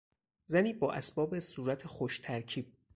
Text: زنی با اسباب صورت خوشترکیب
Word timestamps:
زنی 0.45 0.73
با 0.73 0.93
اسباب 0.93 1.39
صورت 1.39 1.87
خوشترکیب 1.87 2.71